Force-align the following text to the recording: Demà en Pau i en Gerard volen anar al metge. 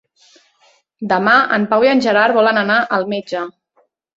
Demà 1.11 1.35
en 1.59 1.69
Pau 1.75 1.87
i 1.89 1.91
en 1.91 2.03
Gerard 2.09 2.39
volen 2.41 2.63
anar 2.65 2.81
al 2.99 3.09
metge. 3.17 3.45